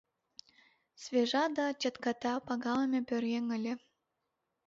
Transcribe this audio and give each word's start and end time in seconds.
Свежа 1.03 1.43
да 1.57 1.65
чатката, 1.81 2.33
пагалыме 2.47 2.99
пӧръеҥ 3.07 3.45
ыле. 3.57 3.73